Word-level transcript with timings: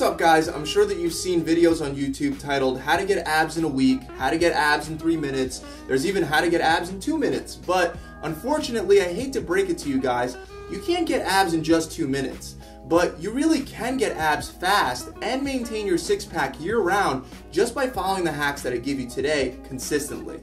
What's 0.00 0.12
up 0.12 0.18
guys? 0.18 0.48
I'm 0.48 0.64
sure 0.64 0.86
that 0.86 0.96
you've 0.96 1.12
seen 1.12 1.44
videos 1.44 1.84
on 1.84 1.94
YouTube 1.94 2.40
titled 2.40 2.80
how 2.80 2.96
to 2.96 3.04
get 3.04 3.26
abs 3.26 3.58
in 3.58 3.64
a 3.64 3.68
week, 3.68 4.00
how 4.16 4.30
to 4.30 4.38
get 4.38 4.54
abs 4.54 4.88
in 4.88 4.98
three 4.98 5.14
minutes, 5.14 5.62
there's 5.86 6.06
even 6.06 6.22
how 6.22 6.40
to 6.40 6.48
get 6.48 6.62
abs 6.62 6.88
in 6.88 6.98
two 6.98 7.18
minutes. 7.18 7.54
But 7.54 7.98
unfortunately, 8.22 9.02
I 9.02 9.12
hate 9.12 9.30
to 9.34 9.42
break 9.42 9.68
it 9.68 9.76
to 9.76 9.90
you 9.90 10.00
guys, 10.00 10.38
you 10.70 10.80
can't 10.80 11.06
get 11.06 11.26
abs 11.26 11.52
in 11.52 11.62
just 11.62 11.92
two 11.92 12.08
minutes. 12.08 12.56
But 12.86 13.20
you 13.20 13.30
really 13.30 13.60
can 13.60 13.98
get 13.98 14.16
abs 14.16 14.48
fast 14.48 15.10
and 15.20 15.44
maintain 15.44 15.86
your 15.86 15.98
six 15.98 16.24
pack 16.24 16.58
year 16.58 16.78
round 16.78 17.26
just 17.52 17.74
by 17.74 17.86
following 17.86 18.24
the 18.24 18.32
hacks 18.32 18.62
that 18.62 18.72
I 18.72 18.78
give 18.78 18.98
you 18.98 19.06
today 19.06 19.58
consistently. 19.64 20.40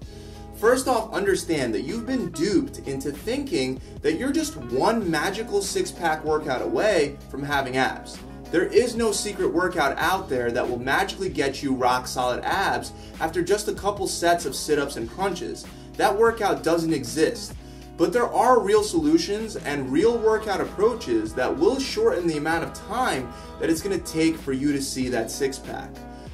First 0.57 0.87
off, 0.87 1.11
understand 1.11 1.73
that 1.73 1.81
you've 1.81 2.05
been 2.05 2.29
duped 2.29 2.77
into 2.87 3.11
thinking 3.11 3.81
that 4.03 4.19
you're 4.19 4.31
just 4.31 4.55
one 4.55 5.09
magical 5.09 5.63
six 5.63 5.91
pack 5.91 6.23
workout 6.23 6.61
away 6.61 7.17
from 7.31 7.41
having 7.41 7.77
abs. 7.77 8.19
There 8.49 8.65
is 8.67 8.95
no 8.95 9.11
secret 9.11 9.53
workout 9.53 9.97
out 9.97 10.29
there 10.29 10.51
that 10.51 10.67
will 10.67 10.79
magically 10.79 11.29
get 11.29 11.61
you 11.61 11.73
rock 11.73 12.07
solid 12.07 12.43
abs 12.45 12.93
after 13.19 13.41
just 13.41 13.67
a 13.67 13.73
couple 13.73 14.07
sets 14.07 14.45
of 14.45 14.55
sit 14.55 14.79
ups 14.79 14.95
and 14.95 15.09
crunches. 15.09 15.65
That 15.97 16.17
workout 16.17 16.63
doesn't 16.63 16.93
exist. 16.93 17.53
But 17.97 18.13
there 18.13 18.31
are 18.31 18.59
real 18.59 18.83
solutions 18.83 19.55
and 19.55 19.91
real 19.91 20.17
workout 20.17 20.61
approaches 20.61 21.33
that 21.33 21.57
will 21.57 21.79
shorten 21.79 22.27
the 22.27 22.37
amount 22.37 22.63
of 22.63 22.73
time 22.73 23.33
that 23.59 23.69
it's 23.69 23.81
going 23.81 23.99
to 23.99 24.11
take 24.13 24.37
for 24.37 24.53
you 24.53 24.71
to 24.71 24.81
see 24.81 25.09
that 25.09 25.31
six 25.31 25.57
pack. 25.57 25.89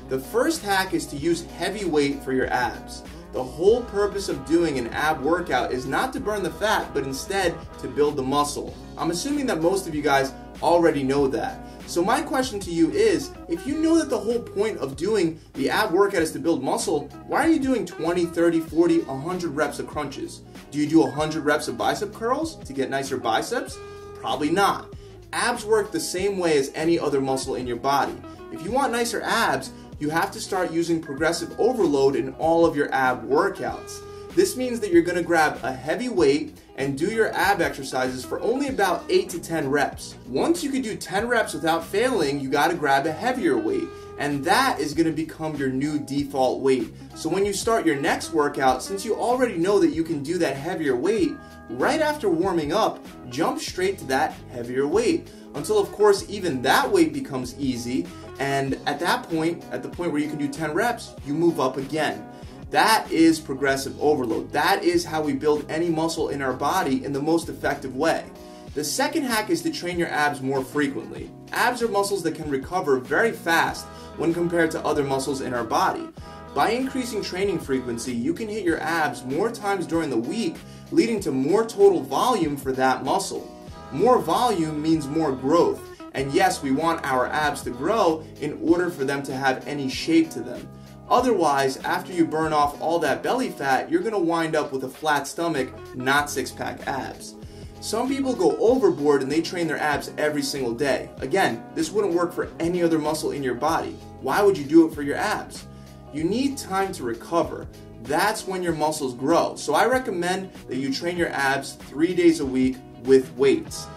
The 0.09 0.19
first 0.19 0.61
hack 0.61 0.93
is 0.93 1.07
to 1.07 1.15
use 1.15 1.45
heavy 1.45 1.85
weight 1.85 2.21
for 2.21 2.33
your 2.33 2.47
abs. 2.47 3.03
The 3.31 3.43
whole 3.43 3.81
purpose 3.81 4.29
of 4.29 4.45
doing 4.45 4.77
an 4.77 4.87
ab 4.89 5.21
workout 5.21 5.71
is 5.71 5.87
not 5.87 6.13
to 6.13 6.19
burn 6.19 6.43
the 6.43 6.51
fat, 6.51 6.93
but 6.93 7.05
instead 7.05 7.55
to 7.79 7.87
build 7.87 8.17
the 8.17 8.21
muscle. 8.21 8.75
I'm 8.97 9.09
assuming 9.09 9.47
that 9.47 9.61
most 9.61 9.87
of 9.87 9.95
you 9.95 10.03
guys 10.03 10.33
already 10.61 11.01
know 11.01 11.27
that. 11.29 11.59
So 11.93 12.03
my 12.03 12.21
question 12.21 12.59
to 12.61 12.71
you 12.71 12.89
is, 12.89 13.29
if 13.47 13.67
you 13.67 13.77
know 13.77 13.99
that 13.99 14.09
the 14.09 14.17
whole 14.17 14.39
point 14.39 14.79
of 14.79 14.97
doing 14.97 15.39
the 15.53 15.69
ab 15.69 15.91
workout 15.91 16.23
is 16.23 16.31
to 16.31 16.39
build 16.39 16.63
muscle, 16.63 17.07
why 17.27 17.45
are 17.45 17.49
you 17.51 17.59
doing 17.59 17.85
20, 17.85 18.25
30, 18.25 18.61
40, 18.61 19.01
100 19.01 19.49
reps 19.49 19.77
of 19.77 19.85
crunches? 19.85 20.41
Do 20.71 20.79
you 20.79 20.87
do 20.87 21.01
100 21.01 21.45
reps 21.45 21.67
of 21.67 21.77
bicep 21.77 22.11
curls 22.11 22.55
to 22.55 22.73
get 22.73 22.89
nicer 22.89 23.15
biceps? 23.15 23.77
Probably 24.15 24.49
not. 24.49 24.91
Abs 25.33 25.65
work 25.65 25.91
the 25.91 25.99
same 25.99 26.39
way 26.39 26.57
as 26.57 26.71
any 26.73 26.97
other 26.97 27.21
muscle 27.21 27.53
in 27.53 27.67
your 27.67 27.77
body. 27.77 28.19
If 28.51 28.65
you 28.65 28.71
want 28.71 28.91
nicer 28.91 29.21
abs, 29.21 29.71
you 29.99 30.09
have 30.09 30.31
to 30.31 30.41
start 30.41 30.71
using 30.71 30.99
progressive 30.99 31.53
overload 31.59 32.15
in 32.15 32.33
all 32.39 32.65
of 32.65 32.75
your 32.75 32.91
ab 32.91 33.23
workouts. 33.29 33.99
This 34.33 34.57
means 34.57 34.79
that 34.79 34.91
you're 34.91 35.03
to 35.03 35.21
grab 35.21 35.59
a 35.61 35.71
heavy 35.71 36.09
weight 36.09 36.57
and 36.75 36.97
do 36.97 37.07
your 37.07 37.31
ab 37.33 37.61
exercises 37.61 38.25
for 38.25 38.41
only 38.41 38.67
about 38.67 39.03
8 39.09 39.29
to 39.29 39.39
10 39.39 39.69
reps. 39.69 40.15
Once 40.27 40.63
you 40.63 40.71
can 40.71 40.81
do 40.81 40.95
10 40.95 41.27
reps 41.27 41.53
without 41.53 41.83
failing, 41.83 42.39
you 42.39 42.49
got 42.49 42.69
to 42.69 42.75
grab 42.75 43.05
a 43.05 43.11
heavier 43.11 43.57
weight. 43.57 43.87
And 44.19 44.43
that 44.45 44.79
is 44.79 44.93
to 44.93 45.11
become 45.11 45.55
your 45.55 45.69
new 45.69 45.99
default 45.99 46.61
weight. 46.61 46.93
So 47.15 47.29
when 47.29 47.45
you 47.45 47.53
start 47.53 47.85
your 47.85 47.95
next 47.95 48.31
workout, 48.31 48.83
since 48.83 49.03
you 49.03 49.15
already 49.15 49.57
know 49.57 49.79
that 49.79 49.89
you 49.89 50.03
can 50.03 50.21
do 50.21 50.37
that 50.37 50.55
heavier 50.55 50.95
weight, 50.95 51.31
right 51.69 51.99
after 51.99 52.29
warming 52.29 52.73
up, 52.73 53.03
jump 53.29 53.59
straight 53.59 53.97
to 53.99 54.05
that 54.05 54.35
heavier 54.51 54.87
weight. 54.87 55.29
Until, 55.55 55.79
of 55.79 55.91
course, 55.91 56.27
even 56.29 56.61
that 56.61 56.89
weight 56.89 57.13
becomes 57.13 57.57
easy. 57.59 58.07
And 58.39 58.79
at 58.85 58.99
that 58.99 59.23
point, 59.29 59.63
at 59.71 59.83
the 59.83 59.89
point 59.89 60.11
where 60.11 60.21
you 60.21 60.29
can 60.29 60.39
do 60.39 60.47
10 60.47 60.73
reps, 60.73 61.13
you 61.25 61.33
move 61.33 61.59
up 61.59 61.77
again. 61.77 62.27
That 62.73 63.11
is 63.11 63.39
progressive 63.39 64.01
overload. 64.01 64.51
That 64.51 64.83
is 64.83 65.05
how 65.05 65.21
we 65.21 65.33
build 65.33 65.63
any 65.69 65.89
muscle 65.89 66.29
in 66.29 66.41
our 66.41 66.53
body 66.53 67.05
in 67.05 67.13
the 67.13 67.21
most 67.21 67.47
effective 67.47 67.95
way. 67.95 68.25
The 68.73 68.83
second 68.83 69.25
hack 69.25 69.51
is 69.51 69.61
to 69.61 69.69
train 69.69 69.99
your 69.99 70.09
abs 70.09 70.41
more 70.41 70.63
frequently. 70.63 71.29
Abs 71.51 71.83
are 71.83 71.87
muscles 71.87 72.23
that 72.23 72.33
can 72.33 72.49
recover 72.49 72.97
very 72.97 73.31
fast 73.31 73.85
when 74.17 74.33
compared 74.33 74.71
to 74.71 74.83
other 74.83 75.03
muscles 75.03 75.41
in 75.41 75.53
our 75.53 75.63
body. 75.63 76.09
By 76.55 76.71
increasing 76.71 77.21
training 77.21 77.59
frequency, 77.59 78.11
you 78.11 78.33
can 78.33 78.49
hit 78.49 78.65
your 78.65 78.81
abs 78.81 79.23
more 79.23 79.51
times 79.51 79.85
during 79.85 80.09
the 80.09 80.17
week, 80.17 80.55
leading 80.89 81.19
to 81.19 81.31
more 81.31 81.67
total 81.67 82.01
volume 82.01 82.57
for 82.57 82.71
that 82.71 83.03
muscle. 83.03 83.55
More 83.91 84.17
volume 84.17 84.81
means 84.81 85.07
more 85.07 85.31
growth, 85.31 85.79
and 86.15 86.33
yes, 86.33 86.63
we 86.63 86.71
want 86.71 87.05
our 87.05 87.27
abs 87.27 87.61
to 87.65 87.69
grow 87.69 88.23
in 88.41 88.59
order 88.63 88.89
for 88.89 89.05
them 89.05 89.21
to 89.21 89.35
have 89.35 89.67
any 89.67 89.89
shape 89.89 90.31
to 90.31 90.39
them. 90.39 90.67
Otherwise, 91.09 91.77
after 91.77 92.13
you 92.13 92.25
burn 92.25 92.53
off 92.53 92.81
all 92.81 92.99
that 92.99 93.21
belly 93.21 93.49
fat, 93.49 93.89
you're 93.89 94.01
gonna 94.01 94.17
wind 94.17 94.55
up 94.55 94.71
with 94.71 94.83
a 94.83 94.89
flat 94.89 95.27
stomach, 95.27 95.69
not 95.95 96.29
six 96.29 96.51
pack 96.51 96.87
abs. 96.87 97.35
Some 97.81 98.07
people 98.07 98.33
go 98.33 98.55
overboard 98.57 99.21
and 99.21 99.31
they 99.31 99.41
train 99.41 99.67
their 99.67 99.77
abs 99.77 100.11
every 100.17 100.41
single 100.41 100.73
day. 100.73 101.09
Again, 101.17 101.61
this 101.75 101.91
wouldn't 101.91 102.13
work 102.13 102.31
for 102.31 102.49
any 102.59 102.81
other 102.81 102.97
muscle 102.97 103.31
in 103.31 103.43
your 103.43 103.55
body. 103.55 103.97
Why 104.21 104.41
would 104.41 104.57
you 104.57 104.63
do 104.63 104.87
it 104.87 104.93
for 104.93 105.01
your 105.01 105.17
abs? 105.17 105.67
You 106.13 106.23
need 106.23 106.57
time 106.57 106.93
to 106.93 107.03
recover. 107.03 107.67
That's 108.03 108.47
when 108.47 108.63
your 108.63 108.73
muscles 108.73 109.13
grow. 109.13 109.55
So 109.55 109.73
I 109.73 109.85
recommend 109.85 110.53
that 110.69 110.77
you 110.77 110.93
train 110.93 111.17
your 111.17 111.31
abs 111.31 111.73
three 111.73 112.15
days 112.15 112.39
a 112.39 112.45
week 112.45 112.77
with 113.03 113.35
weights. 113.35 113.87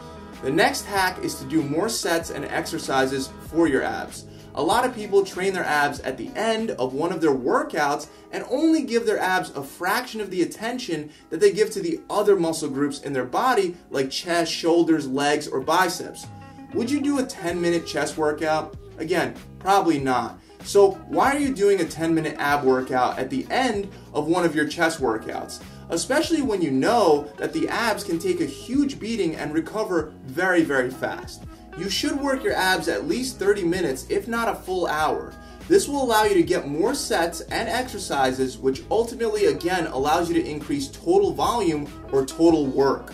The 0.43 0.50
next 0.50 0.83
hack 0.83 1.23
is 1.23 1.37
to 1.37 1.44
do 1.44 1.62
more 1.62 1.88
sets 1.88 2.31
and 2.31 2.44
exercises 2.47 3.31
for 3.50 3.69
your 3.69 3.83
abs. 3.83 4.27
A 4.56 4.62
lot 4.62 4.87
of 4.87 4.94
people 4.94 5.22
train 5.22 5.53
their 5.53 5.67
abs 5.67 6.00
at 6.00 6.17
the 6.17 6.31
end 6.34 6.71
of 6.71 6.94
one 6.94 7.12
of 7.12 7.21
their 7.21 7.34
workouts 7.34 8.09
and 8.33 8.43
only 8.49 8.84
give 8.84 9.05
their 9.05 9.19
abs 9.19 9.50
a 9.50 9.62
fraction 9.62 10.19
of 10.19 10.31
the 10.31 10.41
attention 10.41 11.11
that 11.28 11.41
they 11.41 11.53
give 11.53 11.71
to 11.72 11.83
the 11.83 12.00
other 12.09 12.37
muscle 12.37 12.71
groups 12.71 13.00
in 13.03 13.12
their 13.12 13.27
body, 13.27 13.77
like 13.91 14.11
chest, 14.11 14.50
shoulders, 14.50 15.06
legs, 15.06 15.47
or 15.47 15.61
biceps. 15.61 16.27
Would 16.72 16.91
you 16.91 17.03
do 17.03 17.19
a 17.19 17.22
10 17.22 17.61
minute 17.61 17.87
chest 17.87 18.17
workout? 18.17 18.75
Again, 18.97 19.34
probably 19.59 19.99
not. 19.99 20.41
So, 20.65 20.93
why 21.09 21.37
are 21.37 21.38
you 21.38 21.55
doing 21.55 21.83
a 21.83 21.84
10 21.84 22.15
minute 22.15 22.37
ab 22.38 22.65
workout 22.65 23.19
at 23.19 23.28
the 23.28 23.47
end 23.50 23.91
of 24.15 24.27
one 24.27 24.47
of 24.47 24.55
your 24.55 24.67
chest 24.67 25.03
workouts? 25.03 25.62
Especially 25.91 26.41
when 26.41 26.62
you 26.62 26.71
know 26.71 27.31
that 27.37 27.53
the 27.53 27.69
abs 27.69 28.03
can 28.03 28.19
take 28.19 28.41
a 28.41 28.47
huge 28.47 28.99
beating 28.99 29.37
and 29.37 29.53
recover 29.53 30.15
very, 30.25 30.62
very 30.62 30.91
fast. 30.91 31.44
You 31.78 31.91
should 31.91 32.19
work 32.19 32.42
your 32.42 32.54
abs 32.54 32.88
at 32.88 33.06
least 33.06 33.38
30 33.38 33.64
minutes, 33.64 34.06
if 34.09 34.26
not 34.26 34.48
a 34.48 34.54
full 34.54 34.87
hour. 34.87 35.34
This 35.69 35.88
will 35.88 36.03
allow 36.03 36.25
you 36.25 36.32
to 36.34 36.42
get 36.42 36.66
more 36.66 36.94
sets 36.94 37.42
and 37.42 37.69
exercises, 37.69 38.56
which 38.56 38.82
ultimately 38.91 39.47
again 39.47 39.87
allows 39.88 40.31
you 40.31 40.41
to 40.41 40.48
increase 40.48 40.88
total 40.88 41.32
volume 41.32 41.87
or 42.12 42.25
total 42.25 42.64
work. 42.66 43.12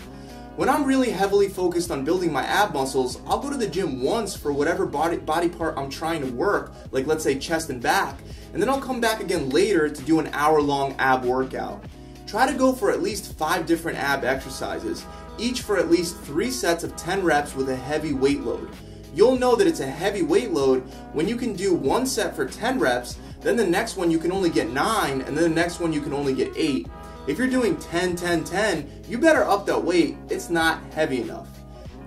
When 0.55 0.69
I'm 0.69 0.85
really 0.85 1.09
heavily 1.09 1.49
focused 1.49 1.91
on 1.91 2.05
building 2.05 2.31
my 2.31 2.43
ab 2.43 2.73
muscles, 2.73 3.19
I'll 3.25 3.39
go 3.39 3.49
to 3.49 3.57
the 3.57 3.67
gym 3.67 4.01
once 4.01 4.33
for 4.35 4.53
whatever 4.53 4.85
body, 4.85 5.17
body 5.17 5.49
part 5.49 5.77
I'm 5.77 5.89
trying 5.89 6.21
to 6.21 6.31
work, 6.31 6.73
like 6.91 7.05
let's 7.05 7.23
say 7.23 7.37
chest 7.37 7.69
and 7.69 7.81
back, 7.81 8.19
and 8.53 8.61
then 8.61 8.69
I'll 8.69 8.79
come 8.79 9.01
back 9.01 9.19
again 9.19 9.49
later 9.49 9.89
to 9.89 10.01
do 10.03 10.19
an 10.19 10.27
hour 10.27 10.61
long 10.61 10.95
ab 10.99 11.25
workout. 11.25 11.83
Try 12.27 12.49
to 12.49 12.57
go 12.57 12.71
for 12.71 12.91
at 12.91 13.01
least 13.01 13.33
five 13.33 13.65
different 13.65 13.97
ab 13.97 14.23
exercises 14.23 15.05
each 15.37 15.61
for 15.61 15.77
at 15.77 15.89
least 15.89 16.17
three 16.21 16.51
sets 16.51 16.83
of 16.83 16.95
10 16.95 17.23
reps 17.23 17.55
with 17.55 17.69
a 17.69 17.75
heavy 17.75 18.13
weight 18.13 18.41
load. 18.41 18.69
You'll 19.13 19.37
know 19.37 19.55
that 19.55 19.67
it's 19.67 19.79
a 19.79 19.87
heavy 19.87 20.23
weight 20.23 20.51
load 20.51 20.81
when 21.13 21.27
you 21.27 21.35
can 21.35 21.53
do 21.53 21.73
one 21.73 22.05
set 22.05 22.35
for 22.35 22.45
10 22.45 22.79
reps, 22.79 23.17
then 23.41 23.55
the 23.55 23.65
next 23.65 23.97
one 23.97 24.09
you 24.09 24.17
can 24.17 24.31
only 24.31 24.49
get 24.49 24.69
9, 24.69 25.21
and 25.21 25.37
then 25.37 25.43
the 25.43 25.49
next 25.49 25.79
one 25.79 25.93
you 25.93 26.01
can 26.01 26.13
only 26.13 26.33
get 26.33 26.51
8. 26.55 26.87
If 27.27 27.37
you're 27.37 27.47
doing 27.47 27.77
10, 27.77 28.15
10, 28.15 28.43
10, 28.43 29.03
you 29.07 29.17
better 29.17 29.43
up 29.43 29.65
that 29.67 29.83
weight. 29.83 30.17
It's 30.29 30.49
not 30.49 30.83
heavy 30.93 31.21
enough. 31.21 31.47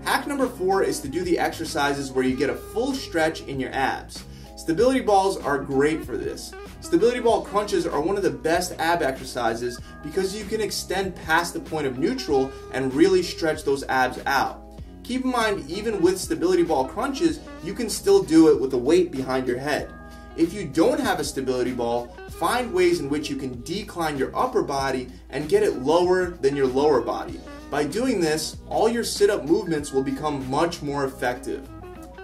Hack 0.04 0.26
number 0.26 0.46
four 0.46 0.82
is 0.82 1.00
to 1.00 1.08
do 1.08 1.22
the 1.22 1.38
exercises 1.38 2.12
where 2.12 2.24
you 2.24 2.36
get 2.36 2.50
a 2.50 2.54
full 2.54 2.94
stretch 2.94 3.42
in 3.42 3.58
your 3.58 3.72
abs. 3.72 4.24
Stability 4.66 4.98
balls 4.98 5.36
are 5.36 5.60
great 5.60 6.04
for 6.04 6.16
this. 6.16 6.52
Stability 6.80 7.20
ball 7.20 7.42
crunches 7.42 7.86
are 7.86 8.00
one 8.00 8.16
of 8.16 8.24
the 8.24 8.30
best 8.30 8.72
ab 8.80 9.00
exercises 9.00 9.80
because 10.02 10.36
you 10.36 10.44
can 10.44 10.60
extend 10.60 11.14
past 11.14 11.54
the 11.54 11.60
point 11.60 11.86
of 11.86 12.00
neutral 12.00 12.50
and 12.72 12.92
really 12.92 13.22
stretch 13.22 13.62
those 13.62 13.84
abs 13.84 14.18
out. 14.26 14.60
Keep 15.04 15.24
in 15.24 15.30
mind, 15.30 15.70
even 15.70 16.02
with 16.02 16.18
stability 16.18 16.64
ball 16.64 16.84
crunches, 16.84 17.38
you 17.62 17.74
can 17.74 17.88
still 17.88 18.24
do 18.24 18.48
it 18.48 18.60
with 18.60 18.74
a 18.74 18.76
weight 18.76 19.12
behind 19.12 19.46
your 19.46 19.56
head. 19.56 19.88
If 20.36 20.52
you 20.52 20.64
don't 20.64 20.98
have 20.98 21.20
a 21.20 21.24
stability 21.24 21.72
ball, 21.72 22.08
find 22.30 22.74
ways 22.74 22.98
in 22.98 23.08
which 23.08 23.30
you 23.30 23.36
can 23.36 23.62
decline 23.62 24.18
your 24.18 24.36
upper 24.36 24.64
body 24.64 25.06
and 25.30 25.48
get 25.48 25.62
it 25.62 25.78
lower 25.82 26.30
than 26.30 26.56
your 26.56 26.66
lower 26.66 27.00
body. 27.00 27.38
By 27.70 27.84
doing 27.84 28.20
this, 28.20 28.56
all 28.68 28.88
your 28.88 29.04
sit 29.04 29.30
up 29.30 29.44
movements 29.44 29.92
will 29.92 30.02
become 30.02 30.50
much 30.50 30.82
more 30.82 31.04
effective. 31.04 31.68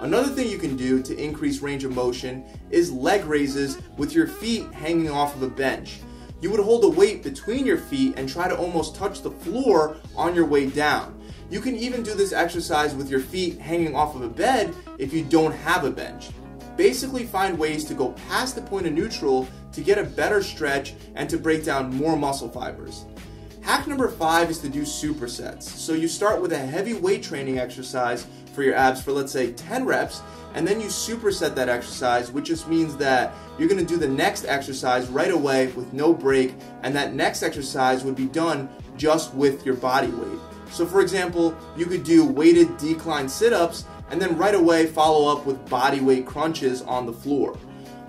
Another 0.03 0.31
thing 0.31 0.49
you 0.49 0.59
can 0.59 0.77
do 0.77 1.01
to 1.01 1.17
increase 1.17 1.61
range 1.61 1.85
of 1.85 1.95
motion 1.95 2.45
is 2.71 2.91
leg 2.91 3.25
raises 3.25 3.79
with 3.97 4.13
your 4.13 4.27
feet 4.27 4.69
hanging 4.73 5.09
off 5.09 5.37
of 5.37 5.45
a 5.45 5.49
bench. 5.49 6.01
You 6.41 6.51
would 6.51 6.59
hold 6.59 6.83
a 6.83 6.89
weight 6.89 7.23
between 7.23 7.65
your 7.65 7.79
feet 7.79 8.19
and 8.19 8.29
try 8.29 8.49
to 8.49 8.57
almost 8.57 8.97
touch 8.97 9.23
the 9.23 9.31
floor 9.31 9.97
on 10.17 10.35
your 10.35 10.45
way 10.45 10.69
down. 10.69 11.23
You 11.51 11.61
can 11.61 11.77
even 11.77 12.03
do 12.03 12.15
this 12.15 12.33
exercise 12.33 12.97
with 12.97 13.11
your 13.11 13.21
feet 13.21 13.61
hanging 13.61 13.95
off 13.95 14.17
of 14.17 14.23
a 14.23 14.29
bed 14.29 14.75
if 14.99 15.13
you 15.13 15.23
don't 15.23 15.53
have 15.53 15.85
a 15.85 15.91
bench. 15.91 16.31
Basically, 16.77 17.23
find 17.23 17.57
ways 17.57 17.85
to 17.85 17.95
go 17.95 18.11
past 18.29 18.57
the 18.57 18.63
point 18.63 18.89
of 18.89 18.93
neutral 18.93 19.47
to 19.71 19.81
get 19.83 19.99
a 19.99 20.05
better 20.05 20.43
stretch 20.43 20.95
and 21.15 21.31
to 21.31 21.39
break 21.39 21.65
down 21.65 21.95
more 21.95 22.17
muscle 22.17 22.49
fibers. 22.49 23.05
Hack 23.63 23.87
number 23.87 24.09
five 24.09 24.51
is 24.51 24.59
to 24.59 24.69
do 24.69 24.83
supersets. 24.83 25.63
So 25.63 25.93
you 25.93 26.09
start 26.09 26.43
with 26.43 26.53
a 26.53 26.59
heavy 26.59 26.95
weight 26.95 27.23
training 27.23 27.61
exercise 27.61 28.27
for 28.55 28.63
your 28.63 28.75
abs 28.75 29.03
for 29.03 29.13
let's 29.13 29.33
say 29.33 29.53
10 29.53 29.85
reps, 29.85 30.23
and 30.55 30.67
then 30.67 30.81
you 30.81 30.89
superset 30.89 31.55
that 31.55 31.69
exercise, 31.69 32.31
which 32.31 32.47
just 32.47 32.69
means 32.69 32.97
that 32.97 33.33
you're 33.59 33.69
gonna 33.69 33.83
do 33.83 33.97
the 33.97 34.09
next 34.09 34.45
exercise 34.45 35.09
right 35.09 35.31
away 35.31 35.69
with 35.69 35.93
no 35.93 36.13
break, 36.13 36.55
and 36.83 36.95
that 36.95 37.15
next 37.15 37.43
exercise 37.43 38.05
would 38.05 38.17
be 38.17 38.27
done 38.27 38.69
just 38.97 39.35
with 39.35 39.65
your 39.65 39.77
body 39.77 40.09
weight. 40.09 40.41
So 40.71 40.87
for 40.87 41.01
example, 41.01 41.57
you 41.77 41.87
could 41.87 42.05
do 42.05 42.25
weighted 42.25 42.77
decline 42.79 43.29
sit-ups 43.29 43.85
and 44.11 44.21
then 44.21 44.37
right 44.37 44.55
away 44.55 44.87
follow 44.87 45.31
up 45.31 45.47
with 45.47 45.69
body 45.69 46.01
weight 46.01 46.27
crunches 46.27 46.83
on 46.83 47.07
the 47.07 47.13
floor. 47.13 47.57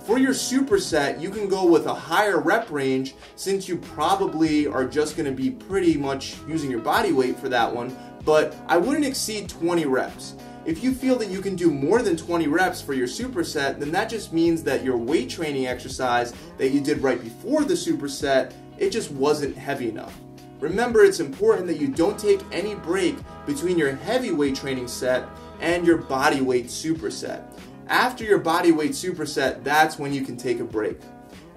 For 0.06 0.18
your 0.18 0.34
superset, 0.34 1.22
you 1.22 1.30
can 1.30 1.48
go 1.48 1.66
with 1.66 1.86
a 1.86 1.94
higher 1.94 2.42
rep 2.42 2.70
range 2.70 3.16
since 3.38 3.70
you 3.70 3.78
probably 3.78 4.68
are 4.68 4.86
just 4.86 5.16
to 5.16 5.32
be 5.32 5.50
pretty 5.50 5.96
much 5.96 6.36
using 6.46 6.70
your 6.70 6.82
body 6.82 7.14
weight 7.14 7.40
for 7.40 7.48
that 7.48 7.74
one, 7.74 7.96
but 8.26 8.56
I 8.68 8.78
wouldn't 8.78 9.06
exceed 9.06 9.50
20 9.50 9.86
reps. 9.86 10.36
If 10.66 10.82
you 10.82 10.94
feel 10.94 11.18
that 11.18 11.30
you 11.30 11.42
can 11.42 11.56
do 11.56 11.70
more 11.70 12.02
than 12.02 12.16
20 12.16 12.48
reps 12.48 12.82
for 12.82 12.94
your 12.94 13.08
superset, 13.08 13.80
then 13.80 13.92
that 13.92 14.10
just 14.10 14.32
means 14.32 14.64
that 14.64 14.84
your 14.84 14.96
weight 14.96 15.30
training 15.30 15.68
exercise 15.68 16.34
that 16.58 16.70
you 16.70 16.80
did 16.80 17.00
right 17.00 17.22
before 17.22 17.66
the 17.66 17.74
superset, 17.74 18.54
it 18.78 18.92
just 18.92 19.12
wasn't 19.12 19.58
heavy 19.58 19.90
enough. 19.90 20.18
Remember, 20.62 21.04
it's 21.04 21.20
important 21.20 21.68
that 21.68 21.82
you 21.82 21.90
don't 21.90 22.18
take 22.18 22.40
any 22.54 22.76
break 22.76 23.18
between 23.46 23.78
your 23.78 23.94
heavy 23.94 24.32
weight 24.32 24.56
training 24.56 24.88
set 24.88 25.28
and 25.60 25.86
your 25.86 25.98
body 25.98 26.40
weight 26.40 26.68
superset. 26.68 27.44
After 27.88 28.24
your 28.24 28.38
body 28.38 28.72
weight 28.72 28.92
superset, 28.92 29.62
that's 29.66 30.00
when 30.00 30.14
you 30.14 30.22
can 30.22 30.38
take 30.38 30.62
a 30.62 30.64
break. 30.64 31.02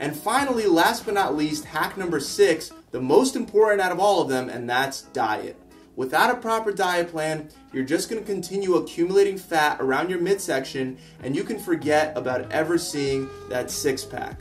And 0.00 0.16
finally, 0.16 0.66
last 0.66 1.04
but 1.04 1.14
not 1.14 1.36
least, 1.36 1.64
hack 1.64 1.96
number 1.96 2.18
six, 2.18 2.72
the 2.90 3.00
most 3.00 3.36
important 3.36 3.80
out 3.80 3.92
of 3.92 4.00
all 4.00 4.20
of 4.20 4.28
them, 4.28 4.48
and 4.48 4.68
that's 4.68 5.02
diet. 5.02 5.56
Without 5.96 6.31
a 6.31 6.37
proper 6.37 6.72
diet 6.72 7.10
plan, 7.10 7.48
you're 7.72 7.82
just 7.82 8.10
going 8.10 8.22
to 8.22 8.31
continue 8.31 8.75
accumulating 8.75 9.38
fat 9.38 9.78
around 9.81 10.10
your 10.10 10.20
midsection 10.20 10.98
and 11.22 11.34
you 11.34 11.43
can 11.43 11.58
forget 11.58 12.16
about 12.19 12.52
ever 12.52 12.76
seeing 12.76 13.31
that 13.48 13.70
six 13.70 14.04
pack. 14.04 14.40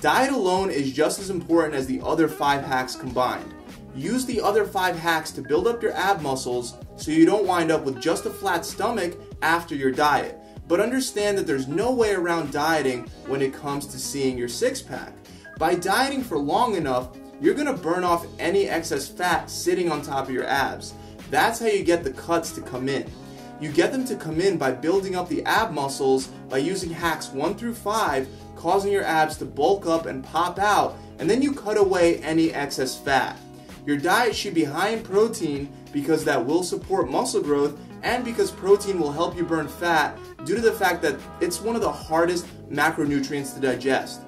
Diet 0.00 0.32
alone 0.32 0.70
is 0.70 0.92
just 0.92 1.20
as 1.20 1.28
important 1.28 1.74
as 1.74 1.86
the 1.86 2.00
other 2.00 2.28
five 2.28 2.64
hacks 2.64 2.96
combined. 2.96 3.54
Use 3.94 4.24
the 4.24 4.40
other 4.40 4.64
five 4.64 4.98
hacks 4.98 5.30
to 5.32 5.42
build 5.42 5.66
up 5.66 5.82
your 5.82 5.92
ab 5.92 6.22
muscles 6.22 6.74
so 6.96 7.10
you 7.10 7.26
don't 7.26 7.46
wind 7.46 7.70
up 7.70 7.84
with 7.84 8.00
just 8.00 8.24
a 8.24 8.30
flat 8.30 8.64
stomach 8.64 9.18
after 9.42 9.74
your 9.74 9.92
diet. 9.92 10.38
But 10.66 10.80
understand 10.80 11.36
that 11.36 11.46
there's 11.46 11.68
no 11.68 11.92
way 11.92 12.14
around 12.14 12.52
dieting 12.52 13.06
when 13.26 13.42
it 13.42 13.52
comes 13.52 13.86
to 13.88 13.98
seeing 13.98 14.38
your 14.38 14.48
six 14.48 14.80
pack. 14.80 15.12
By 15.58 15.74
dieting 15.74 16.22
for 16.22 16.38
long 16.38 16.74
enough, 16.74 17.16
you're 17.40 17.54
gonna 17.54 17.72
burn 17.72 18.04
off 18.04 18.26
any 18.38 18.68
excess 18.68 19.08
fat 19.08 19.50
sitting 19.50 19.90
on 19.90 20.02
top 20.02 20.28
of 20.28 20.34
your 20.34 20.46
abs. 20.46 20.94
That's 21.30 21.58
how 21.58 21.66
you 21.66 21.82
get 21.82 22.04
the 22.04 22.12
cuts 22.12 22.52
to 22.52 22.60
come 22.60 22.88
in. 22.88 23.10
You 23.60 23.72
get 23.72 23.92
them 23.92 24.04
to 24.06 24.16
come 24.16 24.40
in 24.40 24.58
by 24.58 24.72
building 24.72 25.16
up 25.16 25.28
the 25.28 25.44
ab 25.44 25.72
muscles 25.72 26.26
by 26.48 26.58
using 26.58 26.90
hacks 26.90 27.28
1 27.28 27.54
through 27.56 27.74
5, 27.74 28.28
causing 28.54 28.92
your 28.92 29.04
abs 29.04 29.36
to 29.38 29.44
bulk 29.44 29.86
up 29.86 30.06
and 30.06 30.24
pop 30.24 30.58
out, 30.58 30.96
and 31.18 31.28
then 31.28 31.42
you 31.42 31.52
cut 31.52 31.78
away 31.78 32.18
any 32.18 32.52
excess 32.52 32.98
fat. 32.98 33.38
Your 33.86 33.96
diet 33.96 34.34
should 34.34 34.54
be 34.54 34.64
high 34.64 34.90
in 34.90 35.02
protein 35.02 35.72
because 35.92 36.24
that 36.24 36.44
will 36.44 36.62
support 36.62 37.10
muscle 37.10 37.40
growth 37.40 37.78
and 38.02 38.24
because 38.24 38.50
protein 38.50 38.98
will 38.98 39.12
help 39.12 39.36
you 39.36 39.44
burn 39.44 39.68
fat 39.68 40.18
due 40.44 40.56
to 40.56 40.60
the 40.60 40.72
fact 40.72 41.02
that 41.02 41.18
it's 41.40 41.60
one 41.60 41.76
of 41.76 41.82
the 41.82 41.90
hardest 41.90 42.46
macronutrients 42.70 43.54
to 43.54 43.60
digest. 43.60 44.22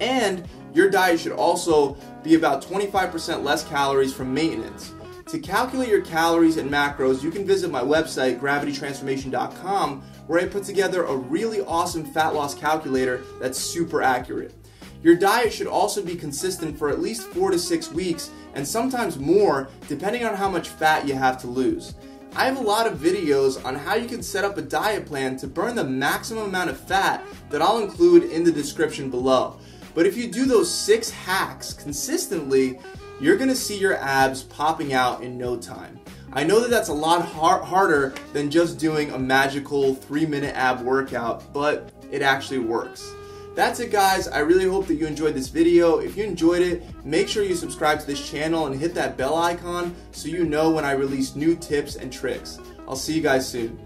And 0.00 0.46
your 0.74 0.90
diet 0.90 1.20
should 1.20 1.32
also 1.32 1.96
be 2.22 2.34
about 2.34 2.62
25% 2.62 3.42
less 3.42 3.66
calories 3.66 4.12
from 4.12 4.34
maintenance. 4.34 4.92
To 5.28 5.38
calculate 5.38 5.88
your 5.88 6.02
calories 6.02 6.58
and 6.58 6.70
macros, 6.70 7.22
you 7.22 7.30
can 7.30 7.46
visit 7.46 7.70
my 7.70 7.80
website, 7.80 8.40
gravitytransformation.com, 8.40 10.02
where 10.26 10.40
I 10.40 10.46
put 10.46 10.64
together 10.64 11.04
a 11.04 11.16
really 11.16 11.60
awesome 11.62 12.04
fat 12.04 12.34
loss 12.34 12.54
calculator 12.54 13.22
that's 13.40 13.58
super 13.58 14.02
accurate. 14.02 14.54
Your 15.02 15.14
diet 15.14 15.52
should 15.52 15.66
also 15.66 16.02
be 16.02 16.16
consistent 16.16 16.78
for 16.78 16.88
at 16.88 17.00
least 17.00 17.28
four 17.28 17.50
to 17.50 17.58
six 17.58 17.90
weeks, 17.90 18.30
and 18.54 18.66
sometimes 18.66 19.18
more, 19.18 19.68
depending 19.88 20.24
on 20.24 20.34
how 20.34 20.50
much 20.50 20.68
fat 20.68 21.06
you 21.06 21.14
have 21.14 21.40
to 21.42 21.46
lose. 21.46 21.94
I 22.36 22.46
have 22.46 22.56
a 22.56 22.62
lot 22.62 22.88
of 22.88 22.98
videos 22.98 23.64
on 23.64 23.76
how 23.76 23.94
you 23.94 24.08
can 24.08 24.22
set 24.22 24.44
up 24.44 24.58
a 24.58 24.62
diet 24.62 25.06
plan 25.06 25.36
to 25.36 25.46
burn 25.46 25.76
the 25.76 25.84
maximum 25.84 26.46
amount 26.46 26.70
of 26.70 26.80
fat 26.80 27.24
that 27.50 27.62
I'll 27.62 27.78
include 27.78 28.24
in 28.24 28.42
the 28.42 28.50
description 28.50 29.08
below. 29.08 29.60
But 29.94 30.06
if 30.06 30.16
you 30.16 30.30
do 30.30 30.44
those 30.44 30.72
six 30.72 31.10
hacks 31.10 31.72
consistently, 31.72 32.78
you're 33.20 33.36
gonna 33.36 33.54
see 33.54 33.78
your 33.78 33.96
abs 33.96 34.42
popping 34.42 34.92
out 34.92 35.22
in 35.22 35.38
no 35.38 35.56
time. 35.56 36.00
I 36.32 36.42
know 36.42 36.60
that 36.60 36.70
that's 36.70 36.88
a 36.88 36.92
lot 36.92 37.24
har 37.24 37.62
harder 37.62 38.12
than 38.32 38.50
just 38.50 38.78
doing 38.78 39.12
a 39.12 39.18
magical 39.18 39.94
three 39.94 40.26
minute 40.26 40.54
ab 40.56 40.80
workout, 40.80 41.52
but 41.52 41.92
it 42.10 42.22
actually 42.22 42.58
works. 42.58 43.12
That's 43.54 43.78
it 43.78 43.92
guys, 43.92 44.26
I 44.26 44.40
really 44.40 44.66
hope 44.66 44.88
that 44.88 44.96
you 44.96 45.06
enjoyed 45.06 45.34
this 45.34 45.46
video. 45.46 45.98
If 45.98 46.16
you 46.16 46.24
enjoyed 46.24 46.60
it, 46.60 46.82
make 47.04 47.28
sure 47.28 47.44
you 47.44 47.54
subscribe 47.54 48.00
to 48.00 48.06
this 48.06 48.28
channel 48.28 48.66
and 48.66 48.78
hit 48.78 48.94
that 48.94 49.16
bell 49.16 49.36
icon 49.36 49.94
so 50.10 50.26
you 50.26 50.44
know 50.44 50.70
when 50.70 50.84
I 50.84 50.90
release 50.92 51.36
new 51.36 51.54
tips 51.54 51.94
and 51.94 52.12
tricks. 52.12 52.58
I'll 52.88 52.96
see 52.96 53.14
you 53.14 53.22
guys 53.22 53.48
soon. 53.48 53.78